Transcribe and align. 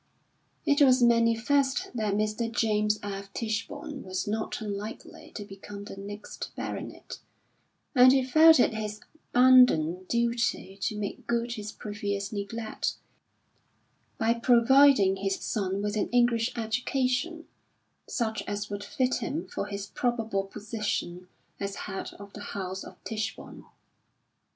It 0.65 0.81
was 0.81 1.03
manifest 1.03 1.91
that 1.93 2.15
Mr. 2.15 2.51
James 2.51 2.97
F. 3.03 3.31
Tichborne 3.35 4.01
was 4.01 4.27
not 4.27 4.59
unlikely 4.59 5.31
to 5.35 5.45
become 5.45 5.83
the 5.83 5.95
next 5.95 6.49
baronet, 6.55 7.19
and 7.93 8.11
he 8.11 8.23
felt 8.23 8.59
it 8.59 8.73
his 8.73 8.99
bounden 9.31 10.05
duty 10.05 10.75
to 10.81 10.97
make 10.97 11.27
good 11.27 11.51
his 11.51 11.71
previous 11.71 12.31
neglect, 12.31 12.95
by 14.17 14.33
providing 14.33 15.17
his 15.17 15.39
son 15.39 15.83
with 15.83 15.95
an 15.95 16.09
English 16.09 16.51
education, 16.57 17.45
such 18.07 18.41
as 18.47 18.71
would 18.71 18.83
fit 18.83 19.17
him 19.17 19.47
for 19.49 19.67
his 19.67 19.85
probable 19.85 20.45
position 20.45 21.27
as 21.59 21.75
head 21.75 22.11
of 22.15 22.33
the 22.33 22.41
house 22.41 22.83
of 22.83 22.95
Tichborne. 23.03 23.65